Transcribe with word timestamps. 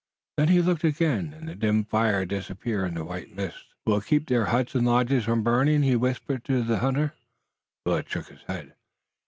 Then 0.37 0.47
he 0.47 0.63
looked 0.63 0.83
again, 0.83 1.31
and 1.37 1.47
the 1.47 1.53
dim 1.53 1.85
fire 1.85 2.21
had 2.21 2.29
disappeared 2.29 2.87
in 2.87 2.95
the 2.95 3.05
white 3.05 3.35
mist. 3.35 3.65
"Will 3.85 3.97
it 3.97 4.07
keep 4.07 4.27
their 4.27 4.45
huts 4.45 4.73
and 4.73 4.83
lodges 4.87 5.25
from 5.25 5.43
burning?" 5.43 5.83
he 5.83 5.95
whispered 5.95 6.43
to 6.45 6.63
the 6.63 6.79
hunter. 6.79 7.13
Willet 7.85 8.09
shook 8.09 8.29
his 8.29 8.41
head. 8.47 8.73